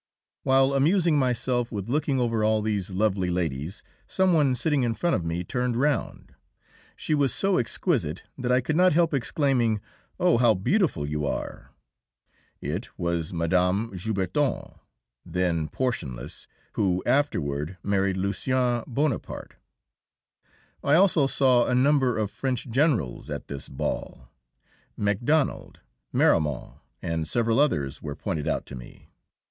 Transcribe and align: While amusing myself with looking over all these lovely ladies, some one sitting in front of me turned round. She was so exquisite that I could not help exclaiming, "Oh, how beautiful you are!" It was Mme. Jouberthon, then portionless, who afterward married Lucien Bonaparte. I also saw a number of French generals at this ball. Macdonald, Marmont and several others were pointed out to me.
While 0.41 0.73
amusing 0.73 1.15
myself 1.19 1.71
with 1.71 1.87
looking 1.87 2.19
over 2.19 2.43
all 2.43 2.63
these 2.63 2.89
lovely 2.89 3.29
ladies, 3.29 3.83
some 4.07 4.33
one 4.33 4.55
sitting 4.55 4.81
in 4.81 4.95
front 4.95 5.15
of 5.15 5.23
me 5.23 5.43
turned 5.43 5.75
round. 5.75 6.33
She 6.95 7.13
was 7.13 7.31
so 7.31 7.59
exquisite 7.59 8.23
that 8.35 8.51
I 8.51 8.61
could 8.61 8.75
not 8.75 8.93
help 8.93 9.13
exclaiming, 9.13 9.79
"Oh, 10.19 10.39
how 10.39 10.55
beautiful 10.55 11.05
you 11.05 11.27
are!" 11.27 11.69
It 12.61 12.89
was 12.97 13.31
Mme. 13.31 13.93
Jouberthon, 13.95 14.79
then 15.23 15.67
portionless, 15.67 16.47
who 16.73 17.03
afterward 17.05 17.77
married 17.83 18.17
Lucien 18.17 18.83
Bonaparte. 18.87 19.57
I 20.83 20.95
also 20.95 21.27
saw 21.27 21.67
a 21.67 21.75
number 21.75 22.17
of 22.17 22.31
French 22.31 22.67
generals 22.71 23.29
at 23.29 23.47
this 23.49 23.69
ball. 23.69 24.29
Macdonald, 24.97 25.79
Marmont 26.11 26.79
and 27.03 27.27
several 27.27 27.59
others 27.59 28.01
were 28.01 28.15
pointed 28.15 28.47
out 28.47 28.65
to 28.65 28.75
me. 28.75 29.11